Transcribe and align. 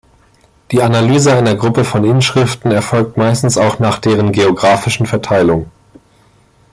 Die 0.71 0.81
Analyse 0.81 1.31
einer 1.31 1.53
Gruppe 1.53 1.83
von 1.85 2.03
Inschriften 2.03 2.71
erfolgt 2.71 3.17
meistens 3.17 3.59
auch 3.59 3.77
nach 3.77 3.99
deren 3.99 4.31
geographischen 4.31 5.05
Verteilung. 5.05 5.69